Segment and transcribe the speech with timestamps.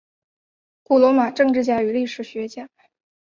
[0.81, 2.67] 古罗马政治家与历史学家。